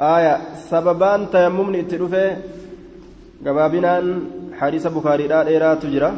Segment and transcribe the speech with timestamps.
[0.00, 2.24] aya sababaan tayammumni itti dhufe
[3.44, 4.06] gabaabinaan
[4.60, 6.10] hadiisa bukaariidhaa dheeraatu jira.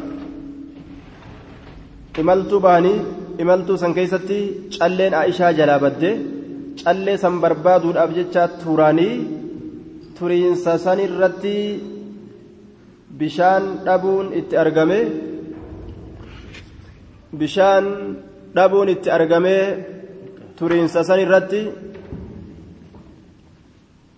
[2.21, 2.99] Imaltuu bahanii
[3.43, 4.39] imaltuu san keessatti
[4.77, 6.11] calleen aishaa jalaa badde
[6.83, 9.15] callee san barbaaduudhaaf jecha turanii
[10.17, 11.55] turiinsa san irratti
[13.19, 14.99] bishaan dhabuun itti argame
[17.39, 17.85] bishaan
[18.55, 19.65] dhabuun itti argamee
[20.57, 21.61] turiinsa san irratti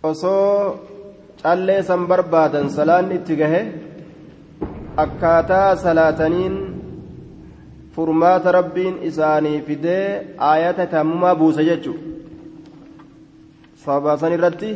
[0.09, 0.79] osoo
[1.41, 3.61] callee san barbaadan salaan itti gahe
[5.03, 6.55] akkaataa salaataniin
[7.95, 10.05] furmaata rabbiin isaanii fidee
[10.49, 12.03] aayata tayammuma buuse jechuudha
[13.83, 14.71] sababa san irratti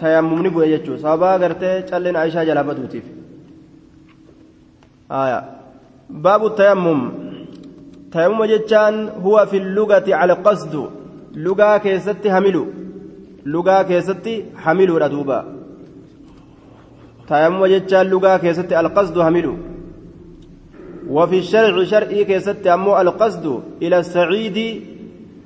[0.00, 3.06] tayammumni bu'e jechuudha sababa gartee calleen aishaa jalaa baduutiif
[6.24, 7.00] baabu tayammum
[8.12, 10.82] tayammuma jechaan huwa fi lugati alqasdu
[11.46, 12.62] lugaa keessatti hamilu
[13.52, 14.34] lugaa keessatti
[14.64, 15.38] hamiluudha duuba.
[17.28, 19.56] Tayammuma jechaan lugaa keessatti alqasdu hamilu.
[21.08, 24.82] وفي الشرع شرعي كيست أمو القصد إلى السعيد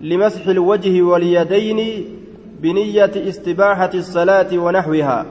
[0.00, 2.04] لمسح الوجه واليدين
[2.60, 5.26] بنية استباحة الصلاة ونحوها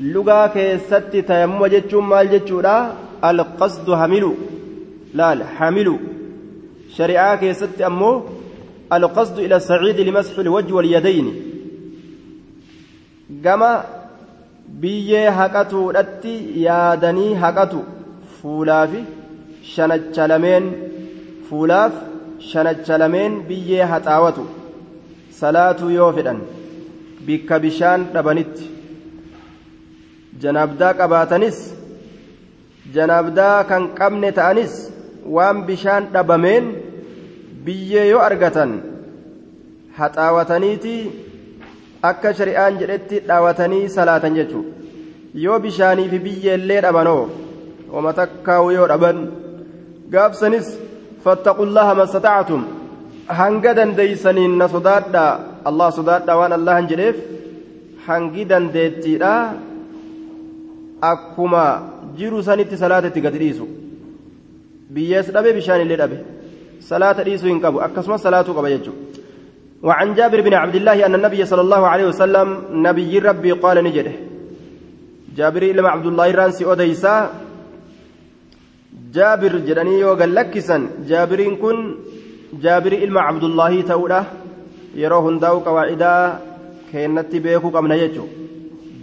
[0.00, 4.34] لغا كيست تيمم جتشم مال جتشورا القصد حمل
[5.14, 5.98] لا حمل
[6.96, 8.22] شريعة كيست أمو
[8.96, 11.26] القصد إلى السعيد لمسح الوجه واليدين
[13.44, 13.84] كما
[14.82, 16.32] biyyee haqatuudhatti
[16.66, 17.80] yaadanii haqatu
[18.38, 18.92] fuulaaf
[19.74, 20.64] shanacha lameen
[21.48, 21.94] fuulaaf
[22.50, 24.44] shanacha lameen biyyee haxaawatu
[25.40, 26.40] salaatuu yoo fedhan
[27.26, 28.70] bikka bishaan dhabanitti
[30.42, 31.58] janaabdaa qabaatanis
[32.96, 34.74] janaabdaa kan qabne ta'anis
[35.36, 36.64] waan bishaan dhabameen
[37.64, 38.72] biyyee yoo argatan
[39.98, 41.00] haxaawataniitii
[42.10, 44.70] akka shari'aan jedhetti dhaawatanii salaatan jechuudha
[45.44, 47.22] yoo bishaanii fi biyyeellee dhabanoo
[47.94, 49.18] wama takkaawu yoo dhaban
[50.14, 50.66] gaabsanis
[51.24, 52.62] fattaqullaha mastata'atum
[53.40, 55.24] hanga dandeeysaniin na sodaadha
[55.70, 57.16] allah sodaadha waan allahan jedheef
[58.06, 59.32] hangi dandeettiidha
[61.12, 61.64] akkuma
[62.18, 63.66] jiru sanitti salaata itti gadi dhiisu
[64.94, 66.16] biyyees dhabe bishaanillee dhabe
[66.80, 67.80] hin qabu.
[67.80, 69.14] Akkasumas salaatuu qaba jechuudha.
[69.84, 72.48] وعن جابر بن عبد الله أن النبي صلى الله عليه وسلم
[72.86, 74.14] نبي ربي قال نجده
[75.36, 77.14] جابر لما عبد الله رانسي أديسا
[79.16, 80.76] جابر جدني يوغا لكسا
[81.08, 81.78] جابرين كن
[82.64, 84.20] جابر إلما عبد الله تولى
[85.02, 86.12] يروه داو قواعدا
[86.92, 88.26] كينت بيكو قمنا يجو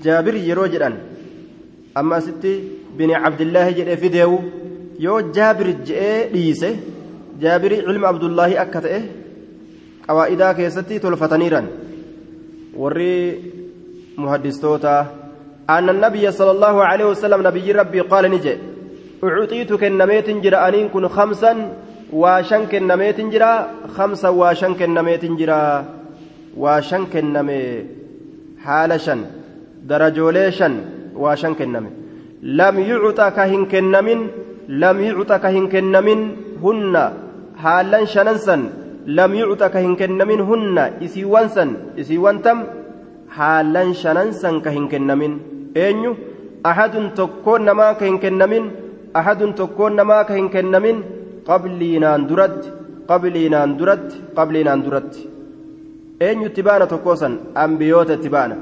[0.03, 0.93] جابر يرو جدن
[1.99, 2.53] أما ستي
[2.97, 4.33] بن عبد الله جد فيديو
[5.05, 6.01] يو جابر جئ
[6.33, 6.73] ليسه
[7.41, 9.01] جابر علم عبد الله أكته
[10.11, 11.67] qawaa'idaa keessatti tolfataniiran
[12.81, 13.15] warri
[14.23, 14.93] muhaddistoota
[15.75, 18.63] anna nabiyya sala allahu aleyhi wasalam nabiyyi rabbii qaala ni jedhe
[19.25, 21.57] ucuxiitu kennameetin jira aniin kun kamsan
[22.21, 23.51] waa shan kennameetin jira
[23.97, 25.59] kamsan waa shan kennameetin jira
[26.63, 27.59] waa shan kenname
[28.65, 29.21] haala shan
[29.89, 30.73] darajoolee shan
[31.23, 31.89] waa shan kenname
[32.59, 33.27] lam yucuxa
[35.43, 35.69] ka hin
[37.63, 38.61] haalan shanan san
[39.17, 41.69] lam yucxa ka hin kennamin hunna isiiwwan san
[42.01, 42.59] isiiwwan tam
[43.37, 45.33] haalan shanan san ka hin kennamin
[45.85, 46.11] eenyu
[46.71, 48.65] ahadun tokkoon namaa ka hin kennamin
[49.21, 50.97] ahadun tokkoon namaa ka hin kennamin
[51.49, 52.69] qabliinaan duratti
[53.09, 55.21] qabliinaan duratti qabliinaan duratti
[56.27, 57.33] eenyu itti baana tokkoo san
[57.63, 58.55] ambiyoota itti baana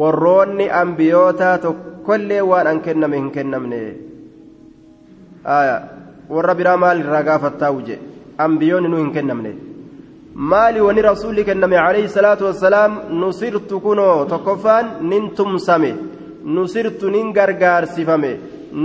[0.00, 3.80] warroonni ambiyootaa tokkollee waan an kenname hin kennamne
[6.34, 8.04] warra biraa maal irraa gaafattaa'u jedhe
[8.46, 9.52] ambiyoonni nu hin kennamne
[10.52, 15.90] maali wani rasuulli kenname alayhi salaatu wassalaam nusirtu kunoo tokkoffaan nin tumsame
[16.56, 18.32] nusirtu nin gargaarsifame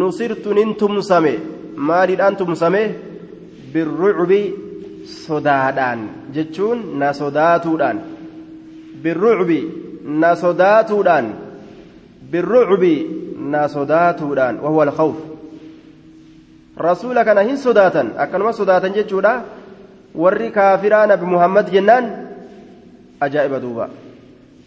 [0.02, 1.34] nusirtu nin tumsame
[1.90, 2.82] maaliidhaan tumsame
[3.74, 4.42] birrucbi
[5.26, 6.02] sodaadhaan
[6.36, 7.98] jechuun na sodaatuudhaan
[9.04, 9.60] birrucbi
[10.22, 11.28] na sodaatuudhaan
[12.32, 12.94] birrucbi
[13.52, 15.31] na sodaatuudhaan wahuwa alkhawf
[16.78, 19.34] rasuula kana hin sodaatan akkanuma sodaatan jechuudha
[20.16, 22.06] warri kaafiraa nabi muhammad jennaan
[23.20, 23.90] ajaa'iba duuba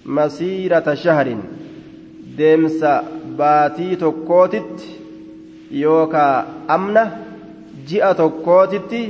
[0.05, 1.41] masiirata shahrin
[2.39, 2.93] deemsa
[3.39, 4.89] baatii tokkootitti
[5.83, 6.45] yookaa
[6.77, 7.05] amna
[7.89, 9.03] ji'a tokkootitti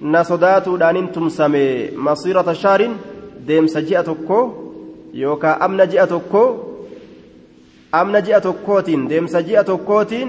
[0.00, 1.64] na sodaatuudhaanin tumsame
[2.08, 2.94] masiirata shahrin
[3.48, 4.44] deemsa ji'a tokkoo
[5.22, 6.48] yookaa amna ji'a tokkoo
[7.92, 10.28] amna ji'a tokkootiin deemsa ji'a tokkootiin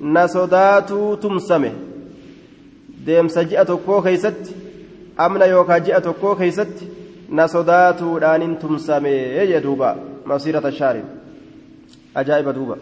[0.00, 1.72] na sodaatuu tumsame.
[3.06, 4.54] Deemsa ji'a tokkoo keeysatti
[5.16, 6.88] amna yookaa ji'a tokkoo keeysatti
[7.28, 9.96] na sodaatuudhaanin tumsamee jee duuba.
[10.24, 11.02] Masiirata shaari
[12.14, 12.76] ajaa'iba duuba.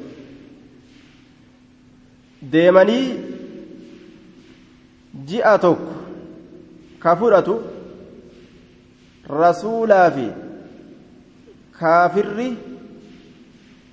[2.53, 3.07] Deemanii
[5.27, 5.93] ji'a tokko
[7.03, 7.55] ka fudhatu
[9.41, 10.27] rasuulaa fi
[11.81, 12.49] kaafirri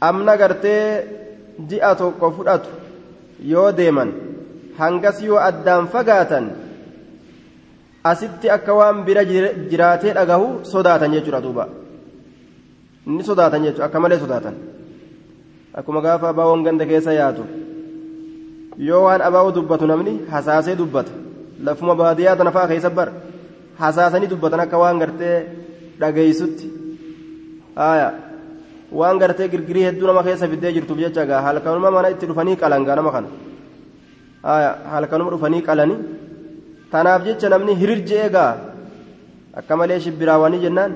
[0.10, 0.86] amna gartee
[1.70, 2.81] ji'a tokko fudhatu
[3.42, 4.12] yoo deeman
[4.78, 6.46] hangas yoo addaan fagaatan
[8.04, 11.68] asitti akka waan bira jiraatee dhagahu sodaatan jechuudha duuba.
[13.06, 14.56] Ni sodaatan jechuudha akka malee sodaatan.
[15.74, 17.44] Akkuma gaafa abaawwan ganda keessa yaatu.
[18.78, 21.12] Yoo waan abaa'u dubbatu namni hasaasee dubbata.
[21.64, 23.10] Lafuma baadiyyaa tana fa'aa keessa bar.
[23.80, 25.38] Hasaasanii dubbatan akka waan gartee
[26.00, 26.68] dhageessutti
[29.00, 32.96] waan gartee girgirii hedduu nama keessa fiddee jirtuuf jecha gaa halkanuma mana itti dhufanii qalangaa
[33.00, 33.30] nama kana
[34.94, 36.00] halkanuma dhufanii qalanii
[36.92, 38.52] tanaaf jecha namni hirirje eegaa
[39.62, 40.92] akka malee shibbiraawanii jennaan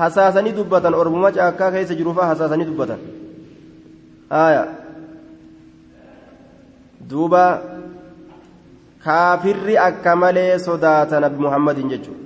[0.00, 3.00] hasaasanii dubbatan ormuma caakkaa keessa jiruufaa hasaasanii dubbatan
[7.10, 7.44] duuba
[9.04, 12.22] kaafirri akka malee sodaata nabi muhammadin jechuudha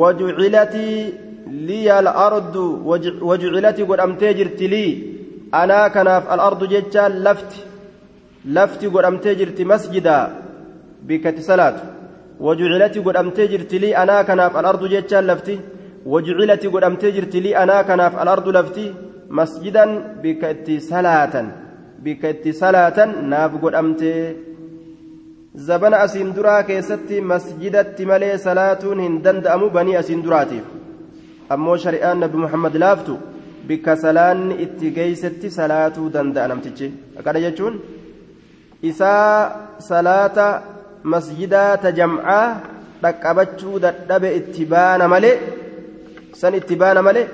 [0.00, 2.64] wajucilatii liya al-ardu
[3.28, 4.92] wajucilatii godhamtee jirti lii
[5.62, 7.60] anaa kanaaf al-ardu jechaan lafti
[8.56, 10.24] lafti godhamtee jirti masjidaa
[11.08, 11.82] bikkatti salaatu
[12.46, 15.60] wajucilati godhamtee jirti lii anaa kanaaf al-ardu jechaan lafti
[16.12, 18.86] wajucilati godhamtee jirti lii anaa kanaaf al-ardu lafti
[19.38, 19.90] masjidan
[20.22, 21.46] bikka itti salaatan
[22.04, 24.22] bikka itti salaatan naaf godhamtee
[25.66, 30.79] zabana asiin duraa keessatti masjidatti malee salaatuun hin danda'amu banii asiin duraatiif
[31.54, 33.14] ammoo shari'aan nabi muhammad laaftu
[33.68, 36.86] bikka salaanni itti geeysetti salaatuu danda'a namtichi
[37.18, 37.74] akkana jechuun
[38.90, 39.34] isaa
[39.90, 40.46] salaata
[41.14, 42.46] masjidaa ta jam'aa
[43.02, 45.36] dhaqqabachuu dadhabe itti baana malee
[46.40, 47.26] san itti baana malee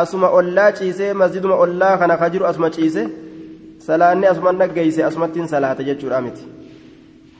[0.00, 3.02] asuma ollaa ciisee masjiduma ollaa kana ka jiru asuma ciise
[3.86, 6.44] salaanni asuma dhaggeeyse asumattiin salaata jechuudha miti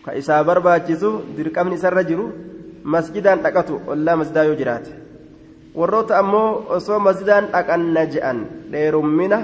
[0.05, 2.27] ka isaa barbaachisu dirqamni isarra jiru
[2.97, 4.93] masjidaan dhaqatu ollaa masjidaa yoo jiraate
[5.79, 8.39] warroota ammoo osoo masjidaan dhaqanna je'an
[8.73, 9.39] dheerummina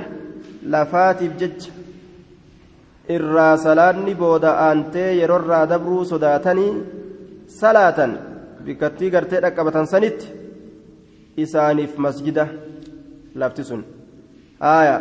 [0.73, 1.71] lafaatiif jecha
[3.17, 6.73] irraa salaanni booda aantee yeroorraa dabruu sodaatanii
[7.61, 8.13] salaatan
[8.65, 10.27] bikkattii gartee dhaqqabatan sanitti
[11.45, 12.45] isaaniif masjida
[13.43, 13.83] lafti sun
[14.75, 14.97] aaya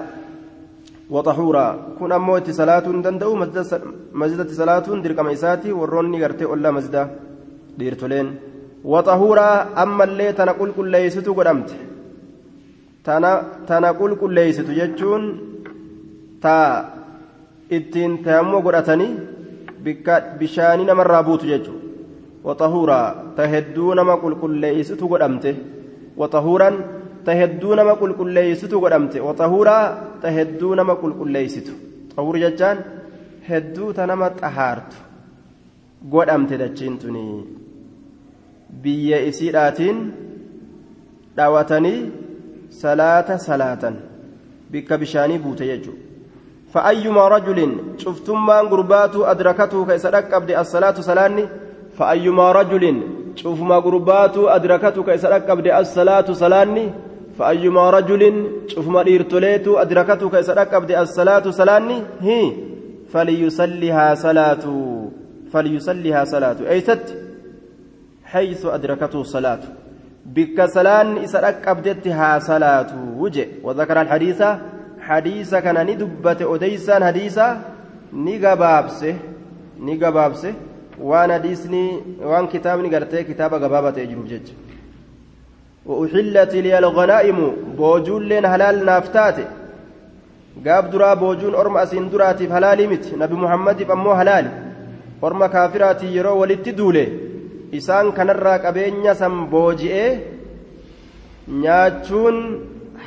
[2.17, 3.33] ammoo itti salaatuu hin danda'u
[4.21, 7.01] masjidatti salaatuun dirqama isaati warroonni gartee ollaa masjida
[7.79, 8.27] dhiirtoleen
[8.83, 11.75] waxahuuraa ammallee tana qulqulleeysitu godhamte.
[13.03, 15.23] Tana qulqulleeysitu jechuun
[16.41, 16.85] taa
[17.77, 19.11] ittiin tayammuu godhatanii
[20.39, 21.85] bishaanii namarraa buutu jechuudha.
[22.43, 25.51] Waxahuuraa ta hedduu nama qulqulleeysitu godhamte.
[26.17, 26.75] Waxahuuraan
[27.25, 29.21] ta hedduu nama qulqulleeysitu godhamte.
[29.27, 29.85] Waxahuuraa
[30.21, 31.73] ta hedduu nama qulqulleeysitu
[32.19, 32.77] xahuur jechaan
[33.49, 34.97] hedduu ta nama xahaartu
[36.13, 37.23] godhamte dachiin tuni
[38.69, 39.97] biyya isiidhaatiin
[41.37, 42.11] dhawatanii
[42.69, 43.95] salaata salaatan
[44.71, 46.09] bikka bishaanii buute jechuudha.
[46.73, 51.45] فأيما رجل شفتما قربات أدركته كيسرق أبدي الصلاة سلاني
[51.97, 53.01] فأيما رجل
[53.35, 56.89] شوفما قربات أدركته كيسرق أبدي الصلاة سلاني
[57.39, 58.21] فأيما رجل
[58.67, 62.51] شوفما إرتليت أدركته كيسرق أبدي الصلاة سلاني هي
[63.13, 64.63] فليصليها صلاة
[65.51, 67.28] فليصليها صلاة أي ست
[68.33, 69.59] حيث أدركته الصلاة
[70.25, 73.47] بك سلان إسرق أبدتها صلاة وجه.
[73.63, 74.41] وذكر الحديث
[76.45, 77.57] odeysaan hadiisa
[78.13, 79.15] ni gabaabse
[79.79, 80.53] ni gabaabse
[81.01, 84.53] waan hadiisni waan kitaabni gartee kitaaba gabaaba ta'e jiruuf jecha
[85.85, 89.35] وأحلت لي الغنائم بوجون لين هلال نافتات.
[90.65, 93.13] قاب درا بوجون أرم أسين دراتي هلالي مت.
[93.17, 94.45] نبي محمد فمو هلال
[95.23, 97.28] أرم كافراتي يرو ولت دولي
[97.74, 100.18] إسان كان الراك أبين سم بوجئ
[101.48, 102.36] نياتشون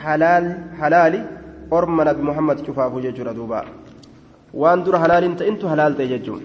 [0.01, 0.45] حلال
[0.79, 1.37] حلالي
[1.71, 3.65] orma nabi muhammad cufaafu jechuudha duuba
[4.53, 6.43] waan dura halaalin ta'intu halaal ta'e jechuun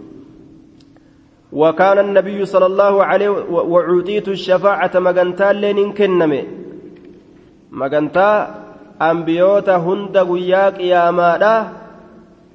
[1.52, 6.42] وكان النبي صلى الله عليه وعطيت الشفاعة مغنتا لين كنمي
[7.72, 8.30] مغنتا
[9.02, 11.56] أنبيوتا هند قياك يا مادا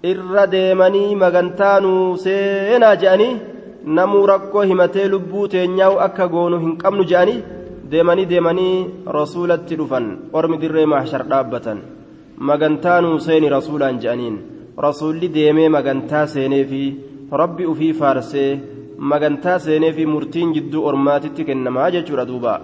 [0.04, 3.40] irra deemanii magantaa nuu seenaa je'anii
[3.85, 7.43] namuu rakkoo himatee lubbuu teenyaa'u akka goonu hin qabnu je'anii
[7.93, 8.75] deemanii deemanii
[9.19, 10.07] rasuulatti dhufan
[10.41, 11.81] ormi dirree mahshar dhaabbatan
[12.51, 14.37] magantaa nuu seeni rasuulaan je'aniin
[14.87, 16.83] rasuulli deemee magantaa seenee fi
[17.43, 18.51] rabbi ufii faarsee
[19.15, 22.61] magantaa seenee fi murtiin jidduu ormaatitti kennamaa jechuudha duuba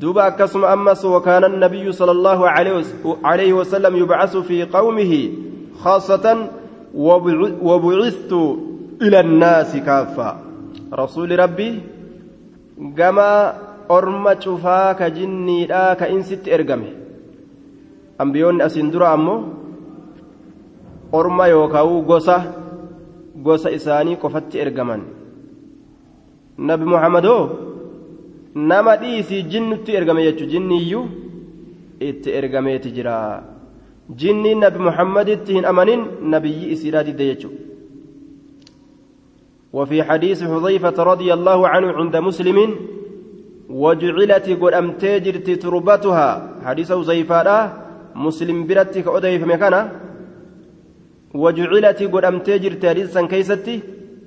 [0.00, 2.48] دوبا أكسم أمس وكان النبي صلى الله
[3.24, 5.30] عليه وسلم يبعث في قومه
[5.82, 6.48] خاصة
[7.62, 8.32] وبعثت
[9.01, 10.29] إلى الناس كافة
[10.93, 11.71] رسول ربي
[12.97, 13.31] كما
[13.91, 16.91] أرمى شفاك جني لا كإنست إرقمه
[18.21, 19.37] أنبيون أسندر أمه
[21.13, 22.37] أرمى يوكاو قصة
[23.45, 25.01] قصة إساني قفت إرقمان
[26.59, 27.27] نبي محمد
[28.55, 31.05] nama dhiisii jinnutti ergame jechuun jinniyyuu
[32.09, 33.43] itti ergameeti jira
[34.21, 36.01] jinni nabi muhammaditti hin amanin
[36.33, 37.59] nabiyyi isiidhaa didde jechuudha
[39.76, 42.58] وفي حديث حذيفة رضي الله عنه عند مسلم
[43.82, 46.30] وجعلت قد أمتجرت تربتها.
[46.64, 47.48] حديث حذيفة
[48.14, 49.82] مسلم برتك أديف مكانه
[51.42, 53.76] وجعلت قد أمتجرت حديثا كيستي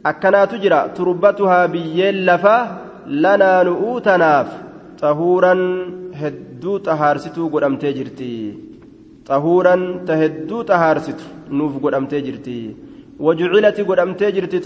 [0.05, 2.57] أكنا تجرى تربتها بيين لفا
[3.23, 4.47] lanaa nu'uu tanaaf
[5.01, 5.61] xahuuran
[6.21, 8.31] hedduu xahaarsituu godhamtee jirti
[9.29, 11.23] xahuuran ta hedduu xahaarsitu
[11.59, 11.73] nuuf
[13.19, 14.61] godhamtee jirti godhamtee jirti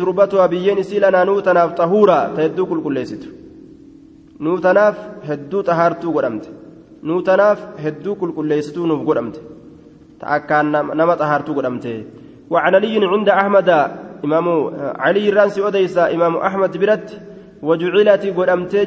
[0.54, 3.28] biyyeen isii lanaa nuu tanaaf xahuura ta hedduu qulqulleessitu
[4.40, 4.98] nuu tanaaf
[5.30, 6.50] hedduu xahaartuu godhamte
[7.04, 9.40] nuu tanaaf hedduu qulqulleessituu nuuf godhamte
[10.20, 11.94] ta akkaan nama xahaartuu godhamte
[12.52, 13.70] وعن علي عند أحمد
[14.26, 14.48] إمام
[15.06, 17.10] علي الرانسي أديسا إمام أحمد برت
[17.68, 18.86] وجعلت قدمتي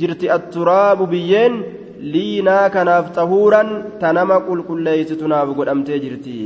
[0.00, 1.62] جرت التراب بيين
[2.00, 3.62] لينا كناف طهورا
[4.00, 6.40] تنما قل كل ليس تناف قدمتي جرتي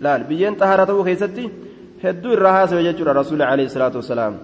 [0.00, 0.98] لا بيين طهارته
[2.04, 4.34] كيستي هدو الرهاس وجدت الرسول عليه الصلاة والسلام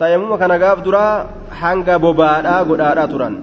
[0.00, 1.26] tayammuma kana gaaf duraa
[1.62, 3.34] hanga bobaadhaa godhaadhaa turan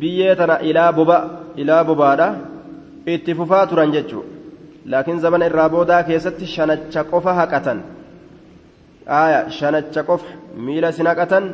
[0.00, 1.18] biyyee tana ilaa boba
[1.62, 2.28] ilaa bobaadha
[3.14, 4.30] itti fufaa turan jechuudha
[4.92, 7.78] laakiin zamana irraa boodaa keessatti shanacha qofa haqatan
[9.22, 10.28] aya shanacha qofa
[10.66, 11.44] miila si naqatan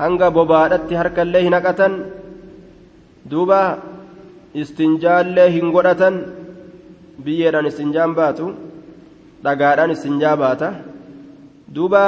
[0.00, 1.92] hanga bobaadhatti harkallee hin haqatan
[3.30, 3.60] duuba
[4.62, 6.14] istinjaallee hin godhatan
[7.24, 8.46] biyyeedhaan istinjaan baatu
[9.44, 10.72] dhagaadhaan istinjaa baata
[11.74, 12.02] duuba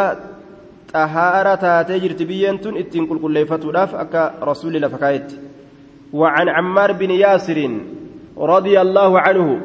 [0.93, 5.49] xahaara taatee jirti biyyeen tun ittiin qulqulleeffatuudhaaf akka rasuulli lafa kaayetti.
[6.13, 7.71] وعن عمار بن ياسر
[8.39, 9.61] رضي الله عنه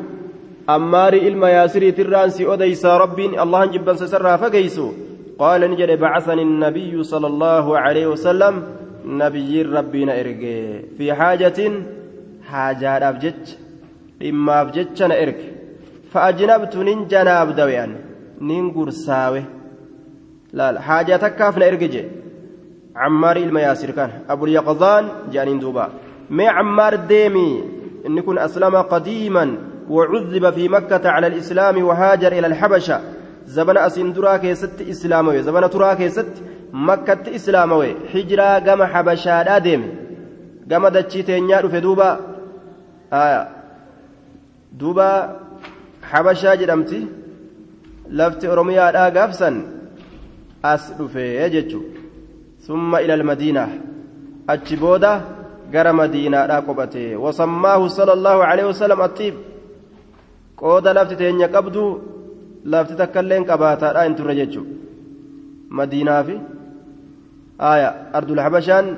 [0.69, 4.91] أمار إلما ياسر ترانسي أديس رب الله جبا سسرها فقيسو
[5.39, 8.63] قال نجد بعثني النبي صلى الله عليه وسلم
[9.05, 11.71] نبي ربنا إرقي في حاجة
[12.51, 13.45] حاجة أبجج
[14.29, 15.39] إما أبجج أنا إرق
[16.13, 17.95] فأجنبت ننجناب دويان.
[18.41, 19.43] ننقر ساوي
[20.53, 22.05] لا لا حاجة تكافنا إرقج
[22.95, 24.09] عمار المياسر كان.
[24.29, 25.89] أبو اليقظان جانين دوبا.
[26.29, 27.63] ما عمار ديمي
[28.05, 29.57] إن يكون أسلم قديما
[29.89, 33.01] وعذب في مكة على الإسلام وهاجر إلى الحبشة.
[33.45, 35.41] زبنا أسندرا كيست إسلاموي.
[35.41, 36.43] زبنا ترا كيست
[36.73, 37.95] مكة إسلاموي.
[38.13, 39.83] حجرا قام حبشا ديم
[40.71, 42.19] قام دتشيتين يارو في دوبا.
[43.13, 43.49] آية.
[44.71, 45.39] دوبا
[46.09, 47.07] حبشا جرمتي
[48.09, 49.73] لفت أروميا قافسا
[50.63, 51.85] as dhufee jechuun
[52.65, 53.69] summa ilal madiinaa
[54.53, 55.11] achi booda
[55.73, 59.35] gara madiinaadhaa qophatee wasammaahu sallallahu alaihi wasallam attiif
[60.61, 61.83] qooda lafti teenya qabdu
[62.73, 64.69] lafti takkailleen qabaataadhaa hin turre jechuun
[65.79, 66.39] madiinaa fi
[67.71, 67.89] aaya
[68.21, 68.95] ardul habashaan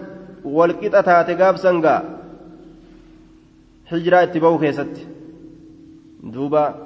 [0.57, 2.01] walqixa taate gaabsangaa
[3.91, 5.07] hijiraa itti ba'u keessatti
[6.33, 6.84] duuba.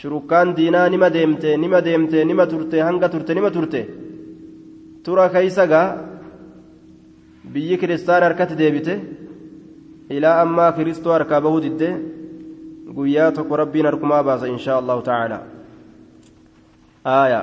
[0.00, 3.80] Shurukkaan diinaa nima deemte nima deemte nima turte hanga turte nima turte
[5.04, 5.88] tura keeysa gaa
[7.52, 8.94] biyyi kiristaan harkatti deebite
[10.16, 11.88] ilaa ammaa kiristoo harkaa bahuu didde
[12.96, 15.38] guyyaa tokko rabbiin harkumaa baasa inshaa allahu tacaala
[17.06, 17.42] آية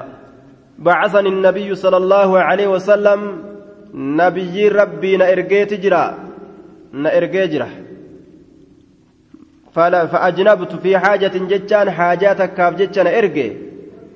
[0.86, 3.20] بعثني النبي صلى الله عليه وسلم
[3.94, 6.06] نبي ربي نأرجيت جرا
[6.94, 7.70] نأرجي جرا
[9.74, 13.58] فأجنبت في حاجة جتان حاجاتك كاف جتان إرجي.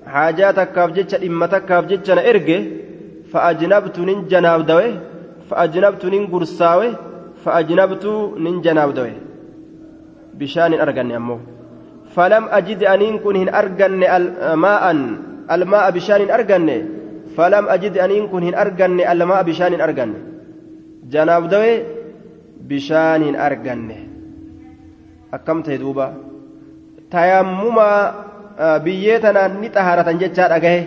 [0.06, 2.20] حاجاتك كاف جتان إمتك كاف جتان
[3.32, 4.92] فأجنبت نين جناب دوي
[5.50, 6.90] فأجنبت نين قرصاوي
[7.44, 8.06] فأجنبت
[8.38, 9.14] نين جناب دوي
[10.34, 11.38] بشان أرجني أمو.
[12.16, 14.84] فلم أجد أن كن أرجن الماء
[15.52, 16.86] الماء بشان أرجني
[17.38, 20.20] فلم أجد أن كن أرجن الماء بشان أرجني
[21.12, 21.84] جناب دوي
[22.70, 24.15] بشان أرجني
[25.36, 26.08] akkam ta'e duuba.
[27.12, 27.88] Tayammuma
[28.86, 30.82] biyyee tanaan ni xahaaratan jechaa dhagahe.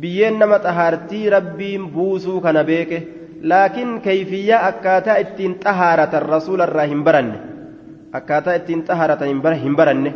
[0.00, 2.98] Biyyeen nama xahaartii rabbiin buusuu kana beeke.
[3.42, 7.38] Laakiin kayfiyyaa akkaataa ittiin xahaaratan rasuularraa hin baranne.
[8.18, 9.28] Akkaataa ittiin xahaaratan
[9.62, 10.10] hin baranne.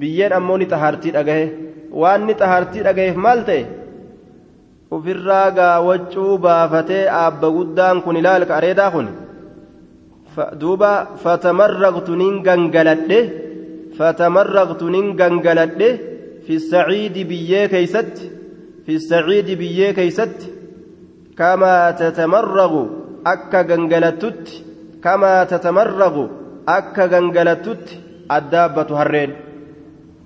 [0.00, 1.46] Biyyeen ammoo ni xahaartii dhagahe.
[2.00, 3.62] Waan ni xahaartii dhagaheef maal ta'e?
[4.90, 9.08] Ofirraa gaawwachuu baafatee aabba guddaan kun ilaal ka areedaa kun
[12.46, 13.20] gangaladhe
[13.98, 15.88] fatamarraqtu nin gangaladhe
[16.46, 18.30] fi saciidi biyyee keeysatti
[18.84, 20.52] fi saciidi biyyee keeysatti
[21.40, 22.82] kamaa tatamarraqu
[23.32, 24.54] akka gangalattutti
[25.04, 26.24] kamaa tatamarraqu
[26.76, 28.00] akka gangalattutti
[28.36, 29.32] addaabbatu harreen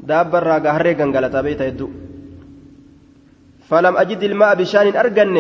[0.08, 1.90] daabbarraa gaa harree gangalataa beeyta hedduu
[3.70, 5.36] فلم أجد الماء بشان أرجن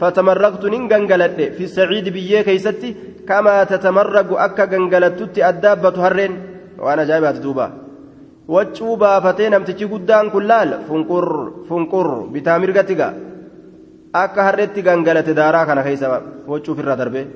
[0.00, 2.90] فتمرقت ننجنجلت في السعيد بيه كيستي
[3.28, 6.34] kamaa tatamarragu akka gangalattutti addaabbatu harreen
[6.84, 7.66] waan ajaa'ibaati duuba
[8.54, 11.26] waccuu baafatee namtichi guddaan kun laal funqur
[11.68, 13.12] funqur bitaa mirgatti gaa
[14.22, 16.10] akka harreetti gangalate daaraa kana keessa
[16.52, 17.26] waccuu ofirraa darbee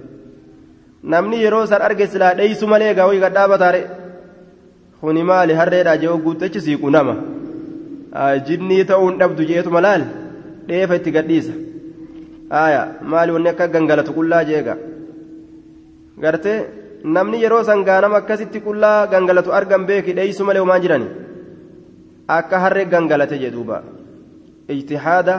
[1.14, 3.80] namni yeroo san arge silaa dheeysu malee gaa hoyi gadhaabataare
[5.00, 7.16] kuni maali harreedhaa jee ogguutechi siiqu nama
[8.50, 10.04] jinnii ta'uun dhabdu jeetuma laal
[10.68, 11.54] dheefa itti gadhiisa
[13.12, 14.76] maali wanni akka gangalatu qullaa jeega.
[16.22, 16.58] Gartee
[17.04, 21.08] namni yeroo san gaanama akkasitti qullaa gangalatu argan beeki dheeysu malee homaa jirani
[22.38, 23.82] akka harree gangalate jedhuuba
[24.74, 25.36] ijtihaada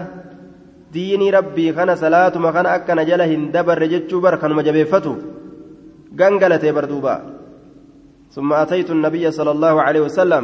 [0.94, 5.20] diinii rabbii kana salaatuma kana akkana jala hin dabarre jechuu bar kanuma jabeeffatuuf
[6.22, 7.16] gangalatee bar duuba
[8.36, 10.44] ثم أتيت النبي صلى الله عليه وسلم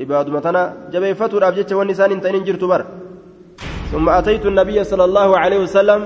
[0.00, 0.62] عباد متنا
[0.92, 2.82] جبيفتو رابجت ونسان انتين جرت بر
[3.92, 6.00] ثم أتيت النبي صلى الله عليه وسلم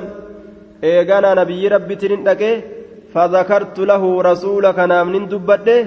[0.85, 2.21] إيغانا نبي ربي تنين
[3.14, 5.86] فذكرت له رسولك نام دبته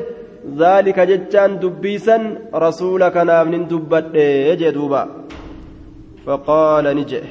[0.59, 2.17] ذلك جتان دبيسا
[2.55, 4.19] رسولك نام دبته
[4.50, 5.03] يجدوبا
[6.26, 7.25] فقال نجئ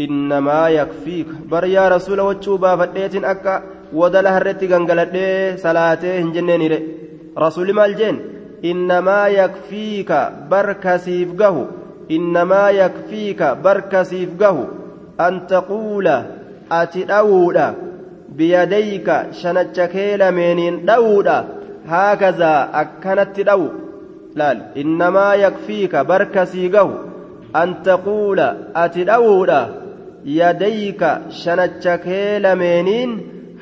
[0.00, 6.78] إنما يكفيك بر يا رسول وجوبا فديت أكا ودل هرتي غنغلدي صلاتي هنجنين ري
[7.38, 8.16] رسول مالجين
[8.64, 10.10] إنما يكفيك
[10.50, 11.64] بركسيف قهو
[12.10, 14.64] إنما يكفيك بركسيف قهو
[15.20, 16.06] أن تقول
[18.39, 21.37] biyadayka shanacha kee lameeniin dha'uudha
[21.91, 23.67] haakazaa akkanatti dha'u
[24.41, 26.93] laal innamaa yakfiika barka sii gahu.
[27.61, 28.47] An taquula
[28.83, 29.59] ati dha'uudha
[30.39, 31.09] yadayka
[31.41, 33.11] shanacha kee lameeniin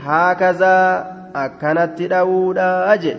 [0.05, 0.89] haakazaa
[1.43, 3.13] akkanatti dha'uudha je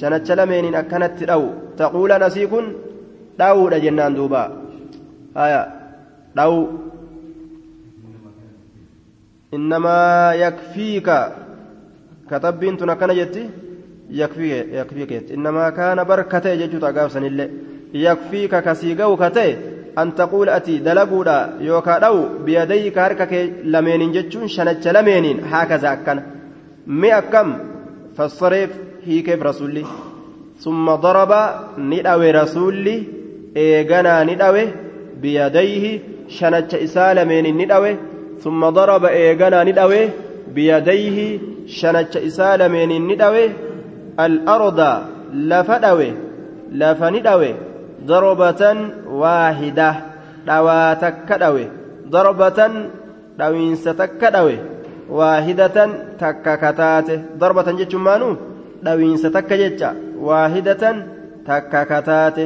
[0.00, 1.48] shanacha lameeniin akkanatti dha'u
[1.80, 2.66] taquulaan asii kun
[3.40, 4.42] dha'uudha jennaan duuba.
[5.38, 5.62] Haya
[6.38, 6.56] dha'u
[9.56, 11.16] innamaa yakfiika
[12.30, 13.42] katabbiin tun akkana jetti
[14.20, 17.48] yakfiikeetti innamaa kaana barka ta'e jechuuta gaafsanillee
[18.06, 19.52] yakfiika kasii ga'u ka ta'e
[19.96, 21.36] an taquula ati dalaguudha
[21.68, 26.22] yookaa dhawu biyadayka harka kee lameeniin jechuun shanacha lameeniin haakaza akkana
[27.00, 27.50] mi akkam
[28.16, 28.70] fassareef
[29.06, 29.84] hiikeef rasulli
[30.64, 31.40] summa daraba
[31.90, 32.96] ni dhawe rasulli
[33.64, 34.62] eeganaa ni dhawe
[35.22, 35.92] biyadayhi
[36.38, 37.92] shanacha isaa lameeniin ni dhawe
[38.44, 40.00] daraba eeganaa ni dhawe
[40.54, 43.44] biyadayhi shanacha isaa lameeniin ni dhawe
[44.16, 44.90] al'arda
[45.32, 46.08] lafa dhawe
[46.72, 47.50] lafa ni dhawe
[48.06, 48.78] darbatan
[49.20, 49.88] waahida
[50.46, 51.64] dhawaa takka dhawe
[52.10, 52.72] darbatan
[53.38, 54.56] dhawiinsa takka dhawe
[55.10, 58.34] waahidatan takka kataate darbatan jechuun maanuu
[58.84, 59.94] dhawiinsa takka jecha
[60.26, 60.96] waahidatan
[61.46, 62.44] takka kataate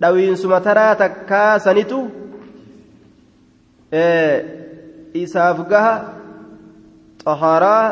[0.00, 1.98] dhawiinsuma taraa takkaa sanitu
[5.22, 5.94] isaaf gaha
[7.24, 7.86] xaharaa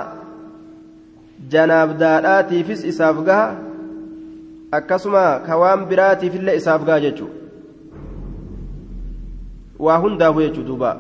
[1.54, 3.46] janaabdaadhaatiifis isaaf gaha
[4.78, 7.30] akkasuma ka waan biraatiifillee isaaf gaha jechuu
[9.86, 10.90] waa hundaafu jechuu duuba.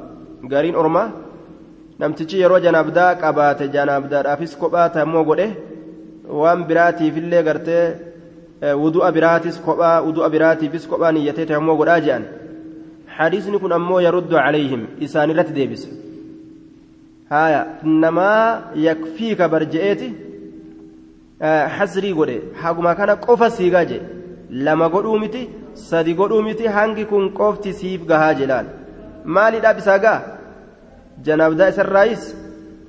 [0.50, 1.08] Gariin ormaa
[1.98, 5.48] namtichi yeroo janaabdaa qabaate janaabdaadhaafis kophaa tammoo godhe
[6.40, 7.84] waan biraatiifillee gartee
[8.62, 12.24] wudu'a biraatis kophaa wudu'a biraatiifis kophaa niyyatee tammoo godhaa jedhan
[13.16, 15.88] hadiisni kun ammoo yaruddu calayhim isaan irratti deebisa.
[17.30, 20.08] Haya innamaa yakfiika barje'eeti
[21.78, 22.42] hasrii godhe.
[22.62, 24.06] Haguma kana qofa siigaa jedhe
[24.50, 28.66] lama godhuu miti sadi godhuu miti hangi kun qofti siif gahaa jedhaan
[29.24, 30.20] maaliidhaaf isaa gaha
[31.26, 32.22] janaabdaa isarraayis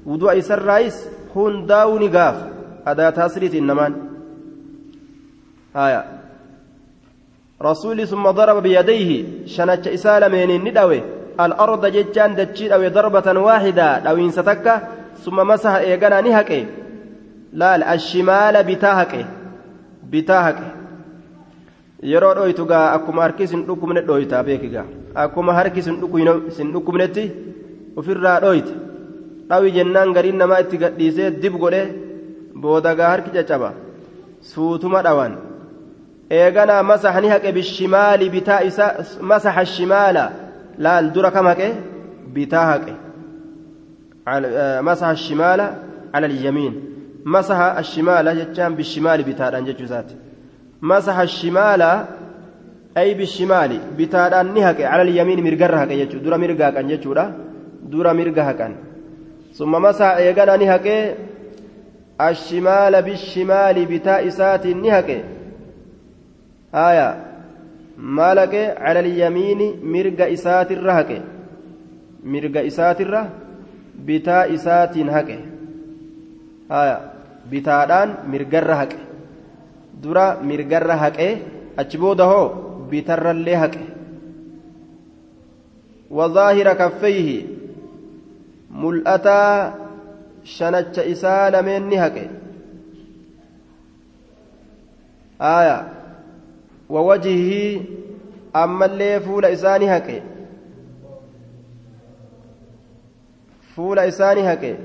[0.06, 1.00] wudu'a isarraayis
[1.36, 2.38] hundaa'uu ni gaaf
[2.92, 4.00] adaa taasiriiti innamaan
[7.70, 11.00] rasuuli summa daraba biyadayhi shanacha isaa lameenin ni dhawe
[11.46, 14.66] الأرض جتان دتشي أو ضربة واحدة أو إنستك
[15.24, 16.62] ثم مسح إيغانا نهكي
[17.54, 19.14] لا الشمال بتاهك
[20.12, 20.60] بتاهك
[22.12, 24.86] yeroo dhoytu gaa akkuma harki sin dhukkubne dhoyta beekigaa
[25.24, 27.24] akkuma harki sin dhukkubnetti
[28.00, 28.72] ofirraa dhoyte
[29.50, 31.82] dhawi jennaan gariin namaa itti gadhiisee dib godhe
[32.62, 33.70] booda gaa harki caccaba
[34.52, 35.34] suutuma dhawan
[36.30, 40.32] eeganaa masaxa ni haqe bishimaali bitaa isaa masaxa shimaala.
[40.78, 41.70] Laal dura kam haqe?
[42.34, 42.94] Bitaa haqe.
[44.88, 45.68] Masaxa shimaala
[46.14, 46.74] على اليمين
[47.26, 50.10] مسح الشمال جتان بالشمال بتادان جتشوسات
[50.82, 51.82] مسح الشمال
[52.98, 57.26] أي بالشمال بتادان نهك على اليمين مرقرها كجتشو دورا مرقا كان جتشورا
[57.92, 58.76] دورا مرقا كان
[59.58, 60.88] ثم مسح إيقانا نهك
[62.22, 65.10] الشمال بالشمال بتاء إسات نهك
[66.74, 67.26] آية
[67.98, 71.22] مالك على اليمين مرقا إسات الرهك
[72.24, 73.30] مرقا إسات الره
[74.06, 75.40] بتاء إسات هكه
[77.50, 79.00] bitaadhaan mirgarra haqe
[80.02, 81.32] dura mirgarra haqee
[81.82, 82.48] achi booda hoo
[82.90, 83.84] bitarrallee haqe
[86.18, 87.38] wazaahira kaffeyhi
[88.70, 89.74] mul'ataa
[90.44, 92.26] shanacha isaa lameen ni haqe
[95.40, 95.78] aya
[96.90, 97.82] wawajihii
[98.54, 100.22] ammallee fuula isaa ni haqe
[104.08, 104.76] isaa ni haqe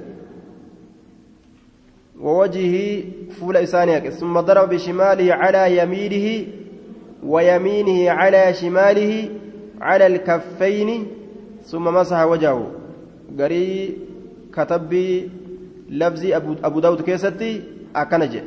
[2.21, 3.03] ووجهه
[3.41, 6.47] فول إسانيك ثم ضرب بشماله على يمينه
[7.27, 9.29] ويمينه على شماله
[9.81, 11.07] على الكفين.
[11.65, 12.71] ثم مسح وجهه.
[13.41, 13.97] قري
[14.53, 14.93] كتب
[15.91, 17.63] لفظي أبو داود كيستي
[17.97, 18.39] أكنج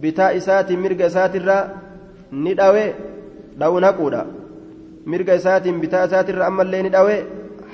[0.00, 1.87] بتاء إسات مرق إسات الرا
[2.32, 2.84] نداوي
[3.58, 4.26] داون هكودا
[5.06, 7.16] مرق إسات بتاء إسات الرا أما اللي نداوي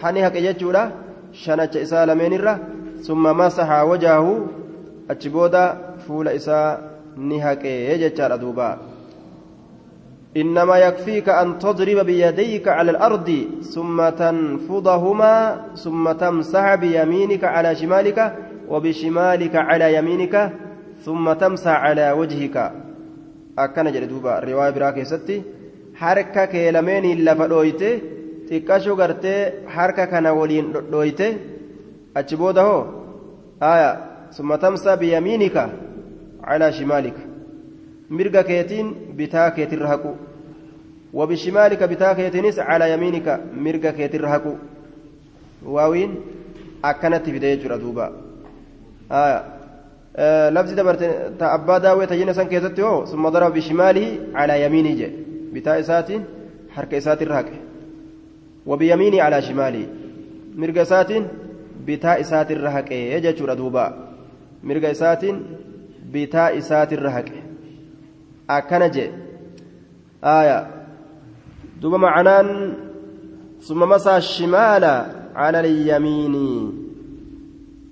[0.00, 0.90] حني هكا يجودا
[1.32, 2.58] شنج إسالمين الرا
[3.06, 4.46] ثم مسح وجهه
[5.08, 6.78] achi booda fuula isaa
[7.16, 8.78] ni haqee jechaadha duuba.
[10.36, 18.18] إنما يكفيك أن تضرب بيديك على الأرض ثم تنفضهما ثم تمسح بيمينك على شمالك
[18.68, 20.50] وبشمالك على يمينك
[21.04, 22.72] ثم تمسح على وجهك
[23.56, 25.36] akkana jedhe duuba riwaaya biraa keessatti
[26.02, 27.90] harka kee lameeniin lafa dhooyte
[28.48, 29.40] xiqqashuu gartee
[29.76, 31.26] harka kana waliin dhodhooyte
[32.14, 32.82] achi booda hoo?
[33.60, 33.90] Aya
[34.36, 35.62] summa tamsaa biyamiinika
[36.46, 37.22] calaa shimaalika.
[38.10, 38.88] Mirga keetiin
[39.18, 40.12] bitaa keetirra haqu.
[41.18, 44.52] Wabishimaalika bitaa keetiinis calaa yamiinika mirga keetirra haqu.
[45.74, 46.12] Waawiin
[46.82, 48.12] akkanatti fide jechuudha duuba.
[49.10, 49.38] Aya
[50.16, 50.48] آه.
[50.48, 51.02] آه لفظ دبرت
[51.38, 55.08] تأبا داوي تجينا سن كيتتي ثم ضرب بشماله على يمينه جي
[55.52, 56.08] بتا إسات
[56.70, 57.46] حركة إسات الرهق
[58.66, 59.86] وبيميني على شمالي
[60.56, 61.10] مرقى إسات
[61.86, 64.04] بتا إسات الرهق يجي دوبا
[64.64, 65.36] mirga isaatiin
[66.12, 67.42] bitaa isaatirra haqe
[68.56, 69.10] akkana jee
[70.34, 70.58] aya
[71.80, 72.48] duba macanaan
[73.66, 74.92] summa masaa shimaala
[75.34, 76.48] cala alyamiini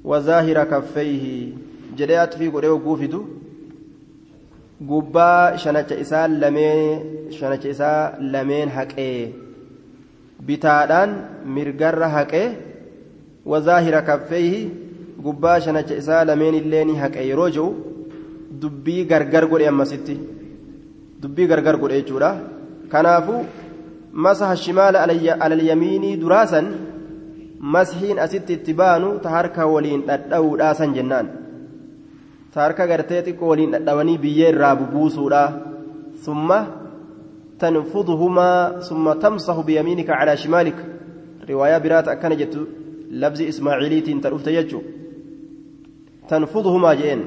[0.05, 1.37] wazaahira kaffeyhi
[1.99, 3.21] jedhee atfii godhee hogguu fidu
[4.91, 9.17] gubbaa shanacha isaa lameen shanacha isaa lameen haqee
[10.47, 11.11] bitaadhaan
[11.57, 12.47] mirgarra haqee
[13.53, 14.61] wazaahira kaffeyhi
[15.27, 17.69] gubbaa shanacha isaa lameen illee ni haqe yeroo jiru
[18.63, 20.17] dubbii gargar godhe ammasitti
[21.23, 22.31] dubbii gargar godhe jechuudha.
[22.93, 23.45] Kanaafuu
[24.13, 25.03] masaha shimaala
[25.47, 26.67] alalyamiinii duraasan
[27.77, 31.29] mashiin asitti itti baanu ta harka waliin dhadha'uudhaasan jennaan
[32.55, 35.43] taarka gartee xiqqoo waliin dhadhabanii biyyee irraa bubuusuudha
[36.25, 36.59] summa
[37.59, 40.79] tanfuduhumaa summa tamsahu biyamiinika calaa shimaalik.
[41.49, 42.67] Riwaayaa biraata akkana jettu
[43.23, 44.83] labsi ismaaciiliitiin ta jechu jechuu?
[46.29, 47.25] Tanfuduhumaa jeen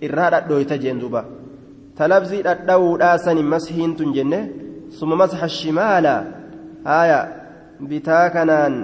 [0.00, 1.24] irraa dhadhooyta jeen duuba.
[1.96, 4.40] Ta labsii dhadhawuudhaa sani mashiin tun jenne
[4.88, 6.14] summa masxa shimaala
[6.84, 7.20] haaya
[7.88, 8.74] bitaa kanaan